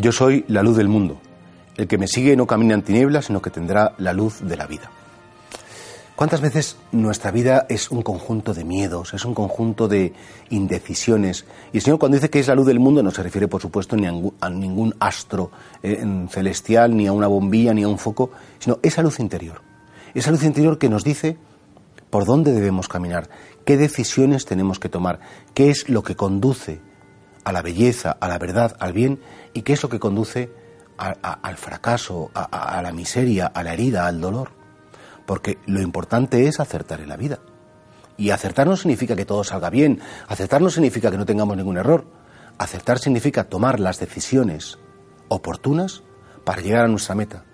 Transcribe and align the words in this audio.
Yo 0.00 0.12
soy 0.12 0.44
la 0.46 0.62
luz 0.62 0.76
del 0.76 0.86
mundo. 0.86 1.20
El 1.76 1.88
que 1.88 1.98
me 1.98 2.06
sigue 2.06 2.36
no 2.36 2.46
camina 2.46 2.74
en 2.74 2.82
tinieblas, 2.82 3.24
sino 3.24 3.42
que 3.42 3.50
tendrá 3.50 3.94
la 3.98 4.12
luz 4.12 4.38
de 4.40 4.56
la 4.56 4.68
vida. 4.68 4.92
¿Cuántas 6.14 6.40
veces 6.40 6.76
nuestra 6.92 7.32
vida 7.32 7.66
es 7.68 7.90
un 7.90 8.02
conjunto 8.02 8.54
de 8.54 8.64
miedos, 8.64 9.12
es 9.12 9.24
un 9.24 9.34
conjunto 9.34 9.88
de 9.88 10.12
indecisiones? 10.50 11.46
Y 11.72 11.78
el 11.78 11.82
Señor 11.82 11.98
cuando 11.98 12.14
dice 12.14 12.30
que 12.30 12.38
es 12.38 12.46
la 12.46 12.54
luz 12.54 12.66
del 12.66 12.78
mundo 12.78 13.02
no 13.02 13.10
se 13.10 13.24
refiere, 13.24 13.48
por 13.48 13.60
supuesto, 13.60 13.96
ni 13.96 14.06
a 14.06 14.50
ningún 14.50 14.94
astro 15.00 15.50
eh, 15.82 16.00
celestial, 16.30 16.96
ni 16.96 17.08
a 17.08 17.12
una 17.12 17.26
bombilla, 17.26 17.74
ni 17.74 17.82
a 17.82 17.88
un 17.88 17.98
foco, 17.98 18.30
sino 18.60 18.78
esa 18.84 19.02
luz 19.02 19.18
interior. 19.18 19.62
Esa 20.14 20.30
luz 20.30 20.44
interior 20.44 20.78
que 20.78 20.88
nos 20.88 21.02
dice 21.02 21.36
por 22.08 22.24
dónde 22.24 22.52
debemos 22.52 22.86
caminar, 22.86 23.28
qué 23.64 23.76
decisiones 23.76 24.44
tenemos 24.44 24.78
que 24.78 24.88
tomar, 24.88 25.18
qué 25.54 25.70
es 25.70 25.88
lo 25.88 26.04
que 26.04 26.14
conduce 26.14 26.80
a 27.48 27.52
la 27.52 27.62
belleza, 27.62 28.16
a 28.20 28.28
la 28.28 28.38
verdad, 28.38 28.76
al 28.78 28.92
bien, 28.92 29.20
y 29.54 29.62
qué 29.62 29.72
es 29.72 29.82
lo 29.82 29.88
que 29.88 29.98
conduce 29.98 30.50
al 30.96 31.56
fracaso, 31.56 32.30
a 32.34 32.80
la 32.82 32.92
miseria, 32.92 33.46
a 33.46 33.62
la 33.62 33.72
herida, 33.72 34.06
al 34.06 34.20
dolor 34.20 34.58
porque 35.28 35.58
lo 35.66 35.82
importante 35.82 36.48
es 36.48 36.58
acertar 36.58 37.02
en 37.02 37.10
la 37.10 37.18
vida. 37.18 37.40
Y 38.16 38.30
acertar 38.30 38.66
no 38.66 38.78
significa 38.78 39.14
que 39.14 39.26
todo 39.26 39.44
salga 39.44 39.68
bien, 39.68 40.00
acertar 40.26 40.62
no 40.62 40.70
significa 40.70 41.10
que 41.10 41.18
no 41.18 41.26
tengamos 41.26 41.54
ningún 41.54 41.76
error. 41.76 42.06
Acertar 42.56 42.98
significa 42.98 43.44
tomar 43.44 43.78
las 43.78 44.00
decisiones 44.00 44.78
oportunas 45.28 46.02
para 46.44 46.62
llegar 46.62 46.86
a 46.86 46.88
nuestra 46.88 47.14
meta, 47.14 47.44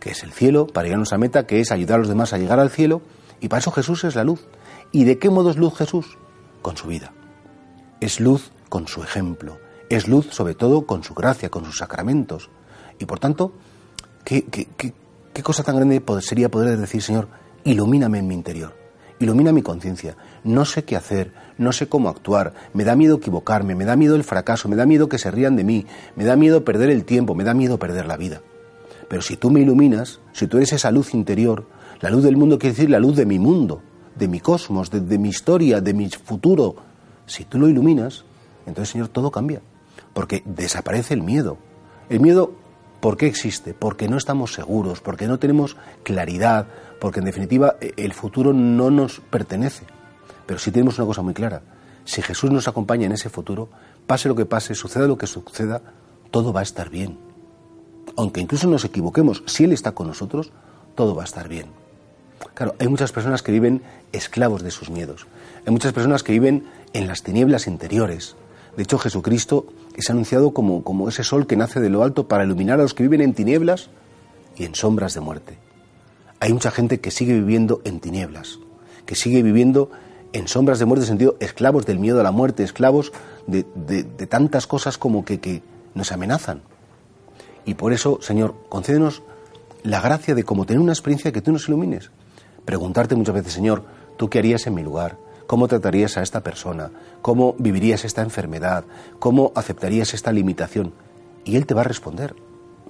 que 0.00 0.10
es 0.10 0.22
el 0.22 0.32
cielo, 0.32 0.66
para 0.66 0.84
llegar 0.84 0.96
a 0.96 0.98
nuestra 0.98 1.16
meta, 1.16 1.46
que 1.46 1.60
es 1.60 1.72
ayudar 1.72 1.94
a 1.94 2.00
los 2.00 2.08
demás 2.08 2.34
a 2.34 2.38
llegar 2.38 2.60
al 2.60 2.68
cielo, 2.68 3.00
y 3.40 3.48
para 3.48 3.60
eso 3.60 3.72
Jesús 3.72 4.04
es 4.04 4.16
la 4.16 4.24
luz. 4.24 4.46
¿Y 4.92 5.04
de 5.04 5.18
qué 5.18 5.30
modo 5.30 5.48
es 5.48 5.56
luz 5.56 5.78
Jesús? 5.78 6.18
Con 6.60 6.76
su 6.76 6.88
vida. 6.88 7.14
Es 8.02 8.20
luz 8.20 8.52
con 8.74 8.88
su 8.88 9.04
ejemplo, 9.04 9.58
es 9.88 10.08
luz 10.08 10.26
sobre 10.32 10.56
todo 10.56 10.84
con 10.84 11.04
su 11.04 11.14
gracia, 11.14 11.48
con 11.48 11.64
sus 11.64 11.78
sacramentos. 11.78 12.50
Y 12.98 13.04
por 13.04 13.20
tanto, 13.20 13.52
¿qué, 14.24 14.42
qué, 14.46 14.66
qué 15.32 15.42
cosa 15.44 15.62
tan 15.62 15.76
grande 15.76 16.02
sería 16.22 16.48
poder 16.48 16.76
decir, 16.76 17.00
Señor, 17.00 17.28
ilumíname 17.62 18.18
en 18.18 18.26
mi 18.26 18.34
interior, 18.34 18.74
ilumina 19.20 19.52
mi 19.52 19.62
conciencia. 19.62 20.16
No 20.42 20.64
sé 20.64 20.82
qué 20.82 20.96
hacer, 20.96 21.32
no 21.56 21.70
sé 21.72 21.88
cómo 21.88 22.08
actuar, 22.08 22.54
me 22.72 22.82
da 22.82 22.96
miedo 22.96 23.18
equivocarme, 23.18 23.76
me 23.76 23.84
da 23.84 23.94
miedo 23.94 24.16
el 24.16 24.24
fracaso, 24.24 24.68
me 24.68 24.74
da 24.74 24.86
miedo 24.86 25.08
que 25.08 25.18
se 25.18 25.30
rían 25.30 25.54
de 25.54 25.62
mí, 25.62 25.86
me 26.16 26.24
da 26.24 26.34
miedo 26.34 26.64
perder 26.64 26.90
el 26.90 27.04
tiempo, 27.04 27.36
me 27.36 27.44
da 27.44 27.54
miedo 27.54 27.78
perder 27.78 28.06
la 28.06 28.16
vida. 28.16 28.42
Pero 29.08 29.22
si 29.22 29.36
tú 29.36 29.52
me 29.52 29.60
iluminas, 29.60 30.18
si 30.32 30.48
tú 30.48 30.56
eres 30.56 30.72
esa 30.72 30.90
luz 30.90 31.14
interior, 31.14 31.68
la 32.00 32.10
luz 32.10 32.24
del 32.24 32.36
mundo 32.36 32.58
quiere 32.58 32.74
decir 32.74 32.90
la 32.90 32.98
luz 32.98 33.14
de 33.14 33.24
mi 33.24 33.38
mundo, 33.38 33.82
de 34.16 34.26
mi 34.26 34.40
cosmos, 34.40 34.90
de, 34.90 34.98
de 34.98 35.18
mi 35.18 35.28
historia, 35.28 35.80
de 35.80 35.94
mi 35.94 36.10
futuro. 36.10 36.74
Si 37.26 37.44
tú 37.44 37.60
lo 37.60 37.68
iluminas, 37.68 38.24
entonces, 38.66 38.90
Señor, 38.90 39.08
todo 39.08 39.30
cambia. 39.30 39.60
Porque 40.12 40.42
desaparece 40.44 41.14
el 41.14 41.22
miedo. 41.22 41.58
El 42.08 42.20
miedo 42.20 42.52
¿Por 43.04 43.18
qué 43.18 43.26
existe? 43.26 43.74
Porque 43.74 44.08
no 44.08 44.16
estamos 44.16 44.54
seguros, 44.54 45.02
porque 45.02 45.26
no 45.26 45.38
tenemos 45.38 45.76
claridad, 46.04 46.68
porque 46.98 47.18
en 47.18 47.26
definitiva 47.26 47.76
e, 47.78 47.92
el 47.98 48.14
futuro 48.14 48.54
no 48.54 48.90
nos 48.90 49.20
pertenece. 49.20 49.84
Pero 50.46 50.58
sí 50.58 50.70
tenemos 50.70 50.96
una 50.96 51.08
cosa 51.08 51.20
muy 51.20 51.34
clara. 51.34 51.60
Si 52.06 52.22
Jesús 52.22 52.50
nos 52.50 52.66
acompaña 52.66 53.04
en 53.04 53.12
ese 53.12 53.28
futuro, 53.28 53.68
pase 54.06 54.26
lo 54.26 54.34
que 54.34 54.46
pase, 54.46 54.74
suceda 54.74 55.06
lo 55.06 55.18
que 55.18 55.26
suceda, 55.26 55.82
todo 56.30 56.54
va 56.54 56.60
a 56.60 56.62
estar 56.62 56.88
bien. 56.88 57.18
Aunque 58.16 58.40
incluso 58.40 58.68
nos 58.68 58.86
equivoquemos, 58.86 59.42
si 59.44 59.64
Él 59.64 59.72
está 59.72 59.92
con 59.92 60.06
nosotros, 60.06 60.50
todo 60.94 61.14
va 61.14 61.24
a 61.24 61.26
estar 61.26 61.46
bien. 61.46 61.66
Claro, 62.54 62.74
hay 62.78 62.88
muchas 62.88 63.12
personas 63.12 63.42
que 63.42 63.52
viven 63.52 63.82
esclavos 64.12 64.62
de 64.62 64.70
sus 64.70 64.88
miedos. 64.88 65.26
Hay 65.66 65.72
muchas 65.74 65.92
personas 65.92 66.22
que 66.22 66.32
viven 66.32 66.64
en 66.94 67.06
las 67.06 67.22
tinieblas 67.22 67.66
interiores, 67.66 68.34
de 68.76 68.82
hecho, 68.82 68.98
Jesucristo 68.98 69.66
es 69.96 70.10
anunciado 70.10 70.52
como, 70.52 70.82
como 70.82 71.08
ese 71.08 71.22
sol 71.22 71.46
que 71.46 71.56
nace 71.56 71.80
de 71.80 71.90
lo 71.90 72.02
alto 72.02 72.26
para 72.26 72.44
iluminar 72.44 72.80
a 72.80 72.82
los 72.82 72.94
que 72.94 73.04
viven 73.04 73.20
en 73.20 73.34
tinieblas 73.34 73.90
y 74.56 74.64
en 74.64 74.74
sombras 74.74 75.14
de 75.14 75.20
muerte. 75.20 75.58
Hay 76.40 76.52
mucha 76.52 76.70
gente 76.70 77.00
que 77.00 77.10
sigue 77.10 77.34
viviendo 77.34 77.80
en 77.84 78.00
tinieblas, 78.00 78.58
que 79.06 79.14
sigue 79.14 79.42
viviendo 79.42 79.90
en 80.32 80.48
sombras 80.48 80.78
de 80.78 80.84
muerte, 80.84 81.04
en 81.04 81.08
sentido 81.08 81.36
esclavos 81.40 81.86
del 81.86 82.00
miedo 82.00 82.20
a 82.20 82.24
la 82.24 82.32
muerte, 82.32 82.64
esclavos 82.64 83.12
de, 83.46 83.62
tantas 84.28 84.66
cosas 84.66 84.98
como 84.98 85.24
que, 85.24 85.38
que 85.38 85.62
nos 85.94 86.10
amenazan. 86.10 86.62
Y 87.64 87.74
por 87.74 87.92
eso, 87.92 88.18
Señor, 88.20 88.54
concédenos 88.68 89.22
la 89.84 90.00
gracia 90.00 90.34
de 90.34 90.44
como 90.44 90.66
tener 90.66 90.80
una 90.80 90.92
experiencia 90.92 91.32
que 91.32 91.40
tú 91.40 91.52
nos 91.52 91.68
ilumines. 91.68 92.10
Preguntarte 92.64 93.14
muchas 93.14 93.34
veces, 93.34 93.52
Señor, 93.52 93.84
¿tú 94.16 94.28
qué 94.28 94.40
harías 94.40 94.66
en 94.66 94.74
mi 94.74 94.82
lugar? 94.82 95.16
¿Cómo 95.46 95.68
tratarías 95.68 96.16
a 96.16 96.22
esta 96.22 96.42
persona? 96.42 96.90
¿Cómo 97.20 97.54
vivirías 97.58 98.04
esta 98.04 98.22
enfermedad? 98.22 98.84
¿Cómo 99.18 99.52
aceptarías 99.54 100.14
esta 100.14 100.32
limitación? 100.32 100.94
Y 101.44 101.56
Él 101.56 101.66
te 101.66 101.74
va 101.74 101.82
a 101.82 101.84
responder. 101.84 102.34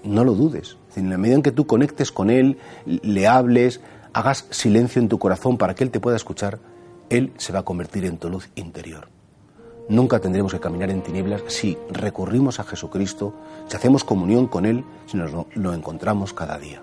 No 0.04 0.22
lo 0.22 0.34
dudes. 0.34 0.76
En 0.94 1.10
la 1.10 1.19
medida 1.19 1.37
en 1.37 1.42
que 1.42 1.50
tú 1.50 1.66
conectes 1.66 2.12
con 2.12 2.31
Él, 2.31 2.59
le 2.87 3.26
hables, 3.26 3.81
hagas 4.12 4.47
silencio 4.50 5.03
en 5.03 5.09
tu 5.09 5.19
corazón 5.19 5.59
para 5.59 5.75
que 5.75 5.82
Él 5.82 5.91
te 5.91 6.00
pueda 6.00 6.16
escuchar, 6.16 6.60
Él 7.10 7.32
se 7.38 7.53
va 7.53 7.60
a 7.60 7.65
convertir 7.65 8.04
en 8.04 8.19
tu 8.19 8.31
luz 8.31 8.48
interior. 8.54 9.09
Nunca 9.88 10.21
tendremos 10.21 10.53
que 10.53 10.60
caminar 10.60 10.91
en 10.91 11.03
tinieblas 11.03 11.42
si 11.48 11.76
recurrimos 11.91 12.60
a 12.60 12.65
Jesucristo, 12.65 13.34
si 13.69 13.76
hacemos 13.76 14.04
comunión 14.04 14.47
con 14.47 14.65
Él, 14.65 14.84
si 15.06 15.16
nos 15.16 15.32
lo 15.54 15.75
encontramos 15.75 16.32
cada 16.32 16.59
día. 16.59 16.82